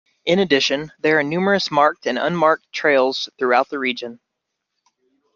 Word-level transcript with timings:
In 0.25 0.39
addition, 0.39 0.91
there 0.99 1.19
are 1.19 1.23
numerous 1.23 1.69
marked 1.69 2.07
and 2.07 2.17
unmarked 2.17 2.71
trails 2.73 3.29
throughout 3.37 3.69
the 3.69 3.77
region. 3.77 4.19